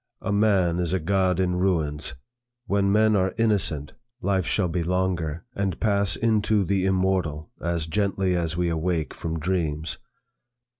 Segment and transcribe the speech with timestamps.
[0.23, 2.15] 'A man is a god in ruins.
[2.65, 7.85] When men are innocent, life shall be longer, and shall pass into the immortal, as
[7.85, 9.99] gently as we awake from dreams.